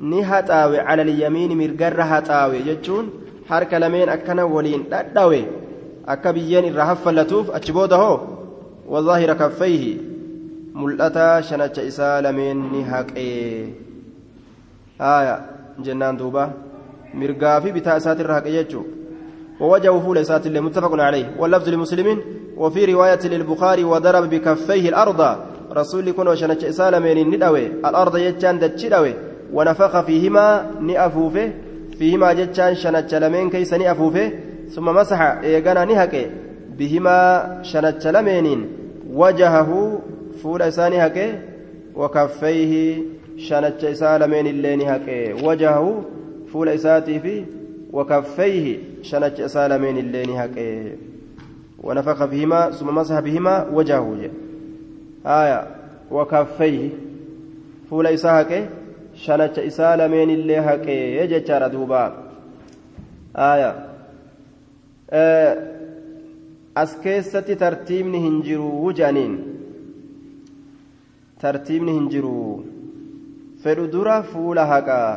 [0.00, 5.40] ni haxaawe calal yamiini mirgarra haxaawe jechuun harka lameen akkana waliin dhadhawe
[6.14, 8.16] akka biyyeen irraa haffallatuuf achi booda hoo
[8.94, 9.92] wazaahira kaffayhi
[10.74, 13.74] mul'ata shanacha isaa lameen ni haqee
[14.98, 15.34] aya
[15.88, 16.44] jennaan duuba
[17.14, 18.86] mirgaa fi bitaa isaatirra haqe jechuu
[19.60, 22.20] ووجهه فول إسات اللي متفق عليه واللفظ لمسلم
[22.56, 25.36] وفي رواية للبخاري وضرب بكفيه الأرض
[25.72, 29.14] رسول كن وشنش إسال من ندوي الأرض يجان دتشدوي
[29.52, 31.52] ونفخ فيهما نأفوفه
[31.98, 34.32] فيهما جتان شنج لمن كيس نأفوفه
[34.70, 36.30] ثم مسح إيقنا نهك
[36.78, 37.18] بهما
[37.62, 38.66] شنج لمن
[39.12, 40.00] وجهه
[40.42, 41.38] فول إسانهك
[41.94, 42.98] وكفيه
[43.36, 46.04] شنج إسالمين اللي نهك وجهه
[46.52, 47.44] فول إساتي فيه
[47.92, 50.56] وكفيه شنج إسالمين اللي نهك
[51.82, 54.30] ونفخ فيهما ثم مسح بهما وجهه
[55.26, 55.66] آية
[56.10, 56.88] وكفيه
[57.90, 58.68] فول إساهك
[61.72, 62.02] duuba
[63.34, 63.70] aya
[66.82, 69.34] as keessatti tartiibni hin jiru jedhaniin
[71.40, 72.34] tartiibni hin jiru
[73.62, 75.10] fedhu dura fuula haqaa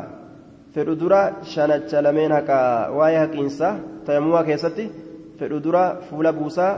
[0.73, 1.21] fedhu dura
[1.53, 3.69] shanacha lameen haqaa waa'ee haqiinsa
[4.05, 4.85] tayammumaa keessatti
[5.39, 6.73] fedhu dura fuula buusaa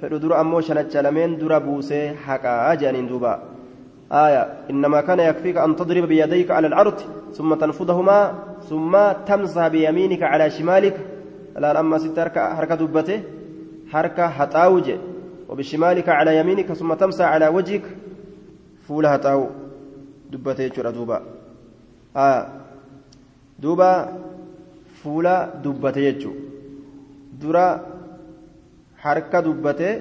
[0.00, 3.32] fedhu dura ammoo shanacha lameen dura buusee haqaa jedhaniin duuba
[4.12, 7.00] آية إنما كان يكفيك أن تضرب بيديك على الأرض
[7.32, 8.34] ثم تنفضهما
[8.68, 10.96] ثم تمسح بيمينك على شمالك.
[11.56, 13.22] لا لما ست حركة دبته
[13.90, 14.90] حركة هتاوج
[15.48, 17.82] وبشمالك على يمينك ثم تمسح على وجهك
[18.88, 19.48] فول هتاو.
[20.32, 21.22] دبته يجرى دوبا.
[22.16, 22.48] آية
[23.58, 23.92] دوبا
[25.02, 25.26] فول
[25.64, 26.32] دبته يجو
[27.40, 27.80] درا
[28.98, 30.00] حركة دبته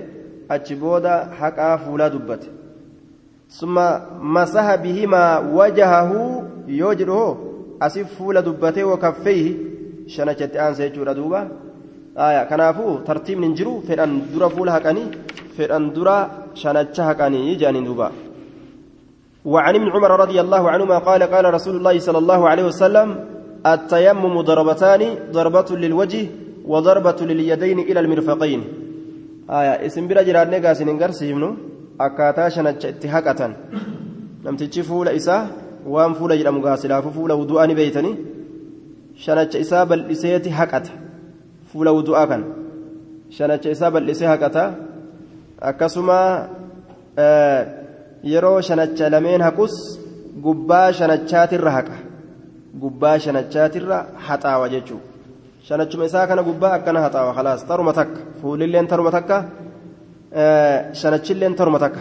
[0.52, 2.59] أجبودا حقا فولا دبته.
[3.50, 3.76] ثم
[4.22, 6.12] مسح بهما وجهه
[6.68, 7.38] يوجره
[7.82, 9.46] أسف فول دبته وكفيه.
[10.16, 11.42] شنجت أنسى يجور دوبا
[12.18, 15.04] آية كنافو ترتيب ننجرو فإن درا فول هكاني
[15.58, 16.18] فإن درا
[16.62, 18.08] شنجت هكاني جاني دوبا
[19.46, 23.08] وعن ابن عمر رضي الله عنهما قال قال رسول الله صلى الله عليه وسلم
[23.74, 26.24] التيمم ضربتان ضربة للوجه
[26.66, 28.62] وضربة لليدين إلى المرفقين.
[29.50, 31.50] آية اسم بلا جراد نقاس ننقرسيمنو
[32.06, 33.52] akkaataa shanacha itti haqatan
[34.44, 35.42] namtichi fuula isaa
[35.94, 38.16] waan fuula jedhamu gaasilaafu fuula wudu'aa ni beeytanii
[39.26, 40.92] shanacha isaa bal'iseeti haqata
[41.72, 42.42] fuula wudu'aa kan
[43.38, 44.64] shanacha isaa bal'isee haqata
[45.72, 46.20] akkasuma
[48.34, 49.74] yeroo shanacha lameen haqus
[50.46, 51.96] gubbaa shanachaatirra haqa
[52.82, 55.08] gubbaa shanachaatirra haxaawa jechuudha
[55.68, 59.38] shanachuma isaa kana gubbaa akkana haxaawa khalaas taruma takka fuulilleen taruma takka
[60.94, 61.96] شنتشلين ترمتك.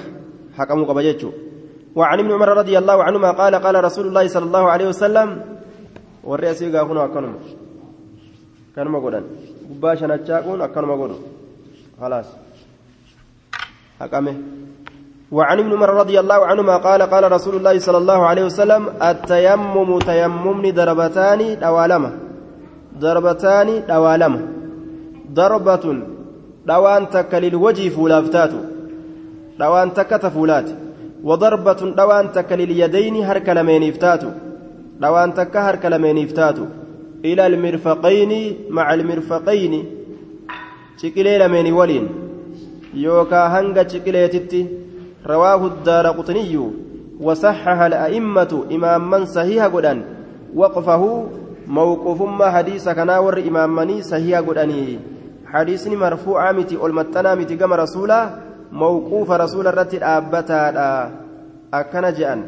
[0.59, 1.31] حكموا قبجتشو
[1.95, 5.29] وعن ابن عمر رضي الله عنهما قال قال رسول الله صلى الله عليه وسلم
[6.25, 7.35] والرئيس يقول أكنم.
[8.77, 9.23] كانوا مقولا
[9.71, 11.17] قبا شنتشاكون أكنم مقولا
[12.01, 12.29] خلاص.
[14.01, 14.35] حكمه.
[15.33, 19.99] وعن ابن عمر رضي الله عنهما قال قال رسول الله صلى الله عليه وسلم التيمم
[19.99, 22.11] تيمم ضربتان دوالمة
[22.99, 24.41] ضربتان دوالمة
[25.33, 25.85] ضربة
[26.69, 28.61] dhawaan takka lilwajii fuulaaf taatu
[29.61, 30.75] dhawaan takka ta fuulaati
[31.31, 34.33] wadarbatun dhawaan takka lilyadayni harka lameeniif taatu
[35.03, 36.67] dhawaan takka harka lameeniif taatu
[37.31, 39.81] ila almirfaqayni maca almirfaqayni
[41.01, 42.11] ciqilee lameenii waliin
[43.07, 44.67] yookaa hanga ciqileetitti
[45.87, 46.67] daara quxniyyu
[47.21, 50.03] وصحح الأئمة إماما صحيح قدان
[50.55, 51.27] وقفه
[51.67, 54.99] موقوف ما حديث كنا ور إمامني صحيح قداني
[55.53, 58.31] حديثني مرفوعة متي المتنا متي كما رسولا
[58.73, 61.11] موقوف رسول الرتي أبتا
[61.75, 62.47] أكن جأن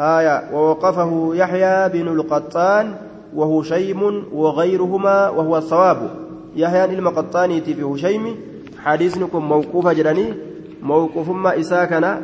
[0.00, 2.94] آية ووقفه يحيى بن القطان
[3.34, 6.10] وهو شيم وغيرهما وهو الصواب
[6.56, 8.36] يحيى المقطاني في هشيم
[8.84, 10.34] حديثكم موقوف جراني
[10.82, 12.20] موقوف ما إساكنا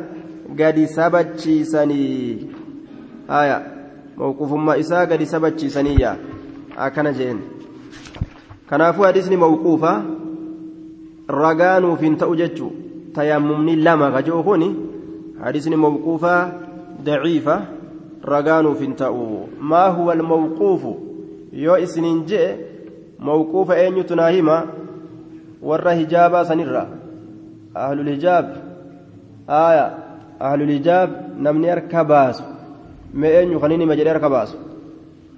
[0.59, 2.37] قد سبتشيسني
[3.29, 3.67] آية
[4.17, 6.07] موقوف ما إسا قد سبتشيسني
[6.77, 7.39] أكن جأن
[8.69, 9.91] kanaafuu hadisni mawquufa
[11.27, 12.71] ragaa nuuf hin ta'u jechuu
[13.15, 14.63] tayammumni lama kajoo kun
[15.43, 16.35] hadisni mawquufa
[17.03, 17.55] daciifa
[18.33, 20.95] ragaa nuuf hin ta'u maa huwa almawquufu
[21.65, 22.49] yoo isiniin je'e
[23.19, 24.57] mawquufa eenyutu naa hima
[25.61, 26.87] warra hijaabaa sanirra
[27.85, 28.45] ahlulhijaab
[29.47, 29.85] aya
[30.39, 31.09] ahlulhijaab
[31.47, 32.43] namni harka baasu
[33.13, 34.57] mee eenyu kan inni hima jedhe harka baasu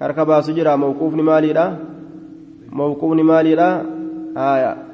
[0.00, 1.66] harka baasu jira mawquufni maaliidha
[2.72, 3.86] موقوفني مالي لا.
[4.36, 4.84] آية.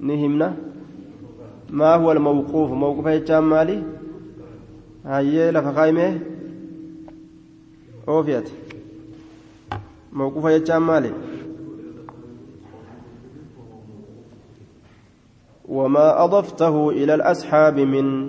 [0.00, 0.56] نهمنا.
[1.70, 3.82] ما هو الموقوف؟ موقوف يجام مالي.
[5.04, 6.20] هاي لفقايمه
[8.08, 8.50] أوفيت.
[10.12, 11.12] موقوف يجام مالي.
[15.68, 18.28] وما أضفته إلى الأصحاب من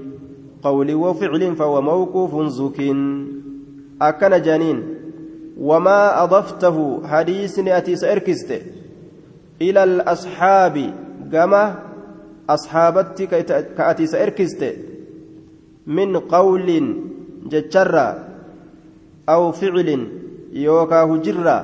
[0.64, 2.80] قول وفعل فهو موقوف زك
[4.02, 5.01] أكن جنين.
[5.62, 8.62] وما أضفته حديث أتي سأركست
[9.62, 10.93] إلى الأصحاب
[11.32, 11.76] كما
[12.50, 13.26] أصحابتي
[13.78, 14.63] كأتي سأركست
[15.88, 16.67] من قول
[17.52, 18.08] جتشرا
[19.30, 20.08] أو فعل
[20.54, 21.58] يوكا هجرا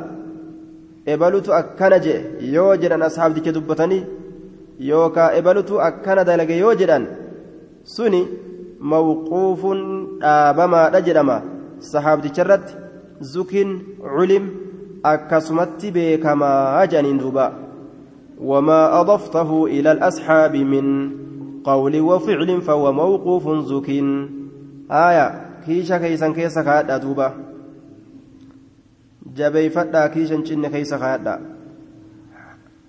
[1.07, 2.05] إبلت أكنج
[2.41, 4.03] يوجدا أصحاب ديك دبتني.
[4.79, 6.99] يوكا إبلت أكن دلق يوجدا
[7.83, 8.25] سني
[8.79, 9.61] موقوف
[10.23, 11.37] آبما رجلما
[11.79, 12.39] صحاب ديك
[13.19, 14.49] زكن علم
[15.05, 17.53] أكسمت بكما جنين دوبا
[18.41, 21.11] وما أضفته إلى الأصحاب من
[21.63, 24.29] قول وفعل فهو موقوف زكن
[24.91, 27.33] آية كيشا كيسا كيسا كادا دوبا
[29.35, 31.41] جبي فتا كيشا جن كيسا كادا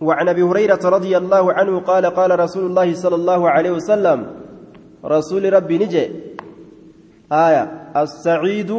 [0.00, 4.26] وعن ابي هريره رضي الله عنه قال قال رسول الله صلى الله عليه وسلم
[5.04, 6.10] رسول ربي نجي
[7.32, 7.62] آية
[7.96, 8.70] السعيد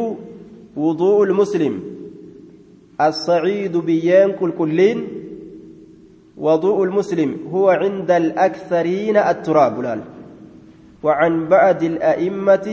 [0.80, 1.74] وضوء المسلم.
[3.00, 4.98] السعيد بيان كل كلين.
[6.36, 10.00] وضوء المسلم هو عند الأكثرين التراب لال.
[11.02, 12.68] وعن بعد الأئمة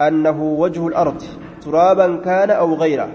[0.00, 1.22] أنه وجه الأرض
[1.62, 3.10] ترابا كان أو غيره.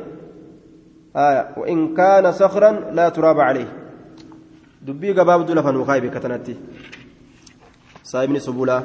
[1.15, 3.69] آية وإن كان صخرا لا تراب عليه.
[4.83, 6.55] دبي قباب دلفا وخايب كتنتي.
[8.03, 8.83] صاحبني سبولا.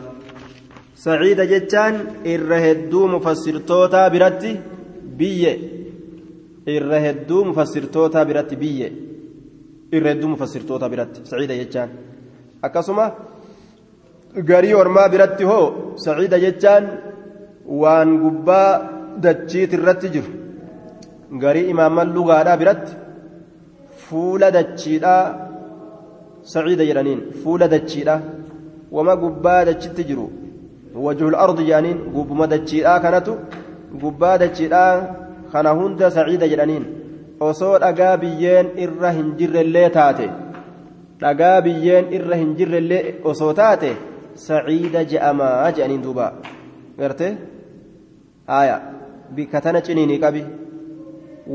[1.05, 1.95] سعيد جتان
[2.33, 4.53] إرهدو مفسرتوتا برتي
[5.19, 5.45] بيه
[6.77, 8.93] إرهدو مفسرتوتا برتي بيه
[9.97, 11.89] إرهدو مفسرتوتا برتي سعيد جتان
[12.67, 13.07] أكسما
[14.51, 16.85] garii ormaa biratti hoo saciida jechaan
[17.83, 18.71] waan gubbaa
[19.25, 20.31] dachiit irratti jiru
[21.43, 22.93] garii imaaman lugaadhaa biratti
[24.05, 25.23] fuula dachiidhaa
[26.53, 28.21] saciida jedhaniin fuula dachiidhaa
[28.97, 30.27] wama gubbaa dachitti jiru
[30.95, 33.39] wajhul ardi jedhaniin gubbuma dachiidhaa kanatu
[34.03, 34.95] gubbaa dachiidhaa
[35.53, 36.85] kana hunda saciida jedhaniin
[37.49, 40.27] osoo dhagaa biyyeen irra hin jirrellee taate
[41.23, 43.91] dhagaa biyyeen irra hin jirrellee osoo taate
[44.47, 46.27] saciida je'amaa je'aniin duuba
[46.99, 47.29] garte
[48.61, 48.77] aya
[49.37, 50.43] bikka tana ciniinii qabi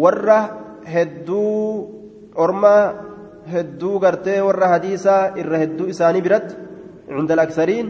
[0.04, 0.40] warra
[0.94, 1.56] hedduu
[2.46, 2.84] ormaa
[3.54, 6.56] hedduu gartee warra hadiisaa irra hedduu isaanii biratti
[7.10, 7.86] عند الأكثرين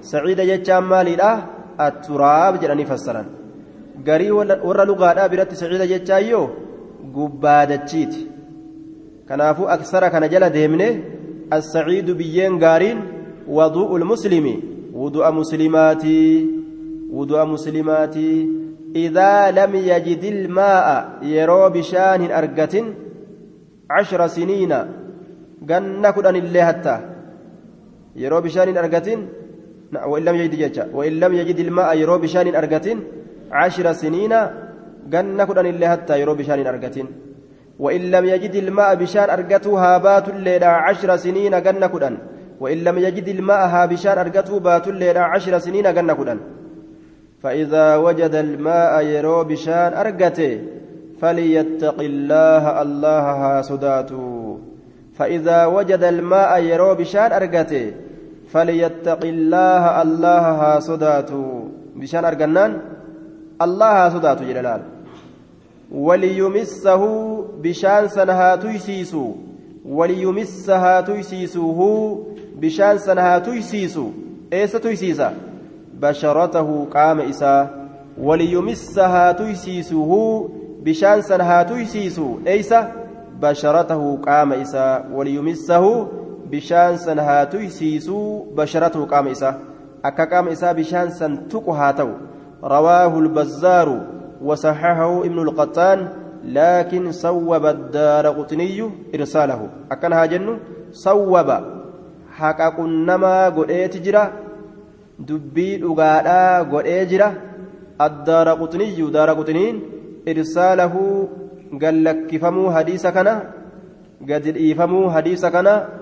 [0.00, 1.30] سعيد جتشان ماليدha
[1.80, 3.26] التراب jedhanii fassaran
[4.04, 6.50] garii warra lugaadhaa biratti saciida jechaa yoo
[7.14, 8.26] gubbaadachiiti
[9.28, 10.88] kanaafuu aksara kana jala deemne
[11.52, 12.98] السعيد biyyeen gaariin
[13.50, 14.46] وضوء المسلم
[14.94, 16.46] وضوء مسلماتي
[17.10, 18.48] وضوء مسلماتي
[18.96, 22.74] إذا لم يجد الماء يرو بشان أرقة
[23.90, 24.72] عشر سنين
[25.68, 26.96] قن كدن الله حتى
[28.16, 29.08] يرو بشان أرقة
[29.92, 32.96] وإن لم يجد جيتشا وإن لم يجد الماء يرو بشان أرقة
[33.52, 34.32] عشر سنين
[35.12, 36.96] قن كدن الله حتى يرو بشان أرقة
[37.80, 42.18] وإن لم يجد الماء بشان أرقته هابات الليلة عشر سنين قن كدن.
[42.60, 46.38] وإن لم يجد الماء ها بشان أرقته بات الليلة عشر سنين قن كدن.
[47.42, 50.60] فإذا وجد الماء يرو بشان أرقته
[51.20, 54.58] فليتق الله الله ها صداته
[55.14, 57.92] فإذا وجد الماء يرو بشان أرقته
[58.52, 62.78] فليتق الله الله ها صداته بشان أرقنان
[63.62, 64.82] الله ها صداته جلال
[65.92, 67.02] وليمسه
[67.62, 69.32] بشان سنها تيسيسو.
[69.84, 71.80] وليمسها تيسيسوه
[72.60, 74.10] بشان سنها تيسيسو.
[74.52, 75.34] ايس تيسيسا؟
[76.00, 77.70] بشرته قام إسا.
[78.18, 80.48] وليمسها تيسيسوه
[80.82, 82.38] بشان سنها تيسيسو.
[82.46, 82.74] ايس
[83.42, 85.04] بشرته قام إسا.
[85.12, 86.06] وليمسه
[86.50, 89.50] بشان سنها تيسيسو بشرته قام إسا
[90.04, 92.10] أكا قام إسا بشان سنتقها تو
[92.64, 93.88] رواه البزار
[94.42, 96.08] وصححه ابن القطان
[96.44, 100.58] لكن صوب الدار قطني إرساله أكنها جن
[100.92, 101.50] صوب
[102.36, 104.24] حقا قنما قرئت جرا
[105.18, 107.28] دبي أغادا قرئ جرا
[108.00, 109.76] الدار قطني دار قطنين
[110.28, 110.94] إرساله
[111.82, 113.34] قال لك فمو حديث كنا
[114.28, 115.99] قد إيفمو حديث كنا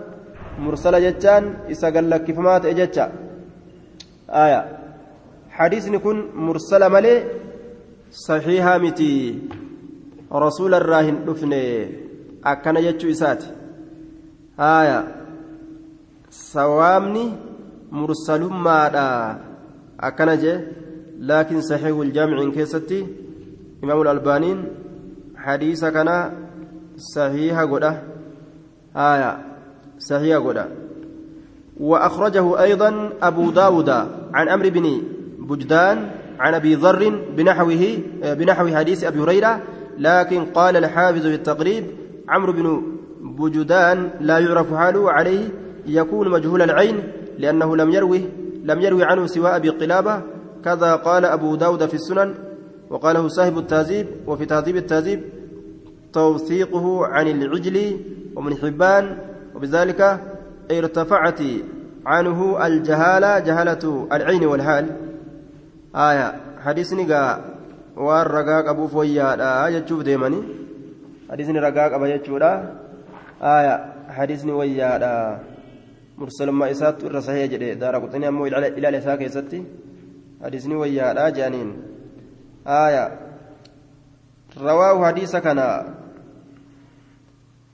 [0.59, 3.05] مرسل جتان إسا قال لك فمات إجتا
[4.31, 4.61] آية
[5.51, 7.14] حديث نكون مرسل ملي
[8.11, 9.14] صحيحة متي
[10.33, 11.62] رسول الراهن دفنه
[12.44, 13.42] أكنا جتشو إسات
[14.61, 14.99] آية
[16.31, 17.25] سوامني
[17.92, 19.09] مرسل مادا
[20.01, 20.55] أكنا جي
[21.18, 23.07] لكن صحيح الجامع كيستي
[23.85, 24.59] إمام الألبانين
[25.37, 26.11] حديث كان
[27.14, 27.92] صحيح قدا
[28.97, 29.47] آية
[29.98, 30.68] صحيح قدا
[31.80, 33.88] وأخرجه أيضا أبو داود
[34.34, 35.02] عن أمر بن
[35.38, 39.62] بجدان عن أبي ذر بنحوه بنحو حديث أبي هريرة
[39.98, 41.84] لكن قال الحافظ في التقريب
[42.28, 42.82] عمرو بن
[43.20, 45.48] بجدان لا يعرف حاله عليه
[45.87, 47.02] يكون مجهول العين
[47.38, 48.20] لأنه لم يروه
[48.64, 50.23] لم يروي عنه سوى أبي قلابة.
[50.64, 52.35] كذا قال أبو داود في السنن
[52.90, 55.20] وقاله صاحب التهذيب وفي تهذيب التهذيب
[56.12, 57.96] توثيقه عن العجل
[58.37, 59.18] ومن حبان
[59.59, 60.21] وبذلك
[60.71, 61.40] ارتفعت
[62.06, 64.87] عنه الجهالة جهالة العين والحال.
[65.96, 66.27] آية
[66.63, 67.44] حديث نقا
[67.96, 70.42] والرقاق أبو فويا آية تشوف ديماني.
[71.31, 72.52] حديث رقاق أبا يتشودا
[73.42, 73.75] آية
[74.09, 75.38] حديث ويا
[76.19, 77.75] مرسل ما إسات الرصحية جدي.
[77.75, 79.65] دار قطني أمو إلى لساك يستي
[80.44, 81.83] حديث ويا جانين.
[82.67, 83.04] آية
[84.54, 85.59] رواه حديث كان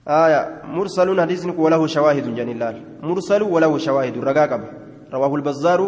[0.09, 2.75] آية مرسل حديث وله شواهد جن الله.
[3.03, 4.61] مرسل وله شواهد رقاقب
[5.13, 5.81] رواه البزار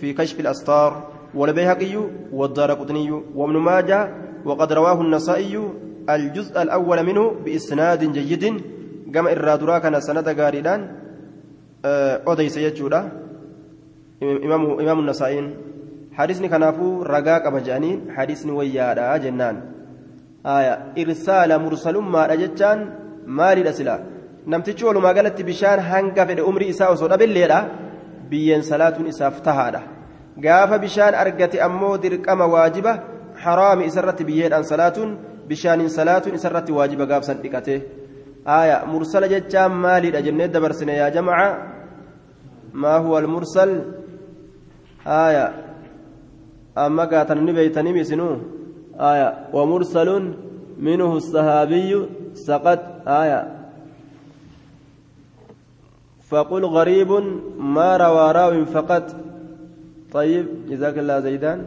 [0.00, 1.02] في كشف الأستار
[1.34, 1.94] والبيهقي
[2.32, 4.10] والدار قطني وابن ماجه
[4.44, 5.54] وقد رواه النسائي
[6.10, 8.44] الجزء الأول منه بإسناد جيد.
[9.14, 10.80] كما إرادورا كان سند غاريدان
[12.26, 13.00] أوديس يجودا
[14.22, 15.54] إمام إمام النسائي.
[16.12, 19.56] حديثني كنافو رقاق بجانين حديثني ويادا جنان.
[20.46, 24.17] آية إرسال مرسل ما رجتان مالي الأسلا
[24.47, 27.59] namtichi walumaa galatti bishaan hanga fedhe umrii isaa osoo dhabeilleedha
[28.29, 29.81] biyyeen salaatuun isaaf tahaadha
[30.45, 32.93] gaafa bishaan argate ammoo dirqama waajiba
[33.43, 35.09] haraami isarratti biyyeedhaan salaatuun
[35.49, 37.75] bishaaniin salaatuun isarratti waajiba gaafsan dhiqate
[38.57, 41.47] aaya mursala jechaan maaliidha jennee dabarsine yaa jamaca
[42.81, 43.73] maa huwa almursal
[45.21, 45.45] aaya
[46.85, 48.35] amma gaatan ni beeytanii misinuu
[49.09, 50.25] aaya wamursalun
[50.87, 52.01] minhu sahaabiyyu
[52.34, 53.62] saqat aaya
[56.32, 57.10] فقل غريب
[57.60, 59.04] ما روى راو فقط.
[60.12, 61.60] طيب جزاك الله زيدان.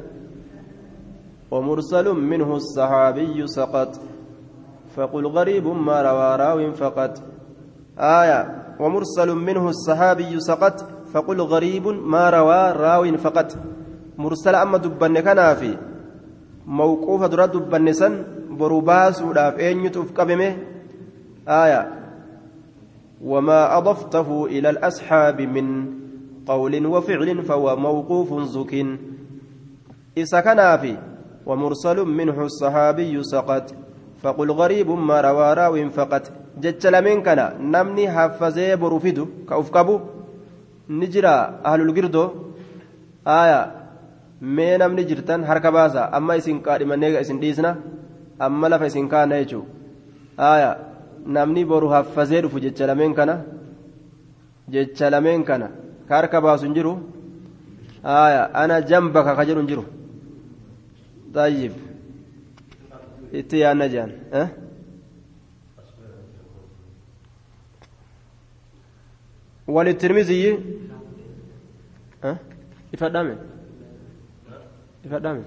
[1.51, 3.91] ومرسل منه الصحابي سقط.
[4.95, 7.13] فقل غريب ما روى راو فقط.
[7.99, 8.39] آية.
[8.81, 10.75] ومرسل منه الصحابي سقط.
[11.13, 13.49] فقل غريب ما روى راو فقط.
[14.17, 15.77] مرسل أما دبن كنافي.
[16.65, 18.13] موقوف درا دبن سن.
[18.55, 20.19] برباس وداف أين يتوف
[21.47, 21.81] آية
[23.23, 25.65] وما أضفته إلى الأصحاب من
[26.47, 28.73] قول وفعل فهو موقوف زك
[30.17, 30.97] إذا كان في
[31.45, 33.73] ومرسل منه الصحابي سقط
[34.23, 36.31] فقل غريب ما روى راو فقط
[36.61, 39.99] جتل من كان نمني حفظي برفدو كأفكبو
[40.89, 41.35] نجرى
[41.65, 42.29] أهل القردو
[43.27, 43.85] آية
[44.41, 47.77] namni jirtan harka baasa amma isin qaadhimannee isin dhiisna?
[48.39, 49.69] Amma lafa isin kaana jechuudha
[50.49, 50.75] aayaa
[51.25, 53.35] namni boru haffazee dhufu jecha lameen kana
[54.69, 55.67] jecha lameen kana
[56.07, 56.93] ka harka baasu hin jiru
[58.03, 59.85] aya ana jambaka ka jedhu hin jiru
[61.33, 61.73] tayyib
[63.41, 64.11] itti yaanna jean
[69.67, 70.59] وللترمذي
[72.93, 73.35] ifadhame
[75.05, 75.41] ifadhame